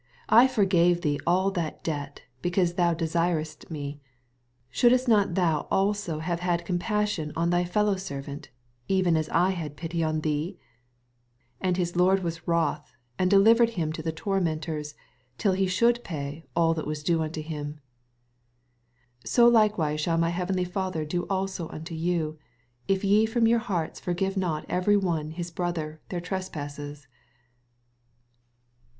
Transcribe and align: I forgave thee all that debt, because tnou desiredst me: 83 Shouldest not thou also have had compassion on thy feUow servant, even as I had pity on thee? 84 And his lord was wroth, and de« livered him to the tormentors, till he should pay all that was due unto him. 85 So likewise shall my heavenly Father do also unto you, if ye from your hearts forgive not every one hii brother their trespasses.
I 0.29 0.47
forgave 0.47 1.01
thee 1.01 1.19
all 1.27 1.51
that 1.51 1.83
debt, 1.83 2.23
because 2.41 2.73
tnou 2.73 2.97
desiredst 2.97 3.69
me: 3.69 3.99
83 3.99 4.01
Shouldest 4.71 5.07
not 5.07 5.35
thou 5.35 5.67
also 5.69 6.17
have 6.17 6.39
had 6.39 6.65
compassion 6.65 7.31
on 7.35 7.51
thy 7.51 7.63
feUow 7.65 7.99
servant, 7.99 8.49
even 8.87 9.15
as 9.15 9.29
I 9.29 9.51
had 9.51 9.77
pity 9.77 10.01
on 10.03 10.21
thee? 10.21 10.57
84 11.61 11.67
And 11.67 11.77
his 11.77 11.95
lord 11.95 12.23
was 12.23 12.47
wroth, 12.47 12.95
and 13.19 13.29
de« 13.29 13.37
livered 13.37 13.69
him 13.77 13.93
to 13.93 14.01
the 14.01 14.11
tormentors, 14.11 14.95
till 15.37 15.51
he 15.53 15.67
should 15.67 16.03
pay 16.03 16.45
all 16.55 16.73
that 16.73 16.87
was 16.87 17.03
due 17.03 17.21
unto 17.21 17.43
him. 17.43 17.79
85 19.19 19.29
So 19.29 19.47
likewise 19.49 20.01
shall 20.01 20.17
my 20.17 20.29
heavenly 20.31 20.65
Father 20.65 21.05
do 21.05 21.27
also 21.27 21.69
unto 21.69 21.93
you, 21.93 22.39
if 22.87 23.03
ye 23.03 23.27
from 23.27 23.45
your 23.45 23.59
hearts 23.59 23.99
forgive 23.99 24.35
not 24.35 24.65
every 24.67 24.97
one 24.97 25.29
hii 25.33 25.53
brother 25.53 26.01
their 26.09 26.19
trespasses. 26.19 27.07